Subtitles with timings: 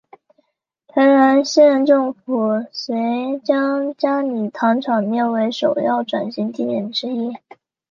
[0.87, 7.35] 台南县政府遂将佳里糖厂列为首要转型地点之一。